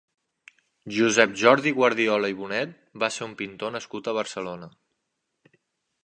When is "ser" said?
3.17-3.25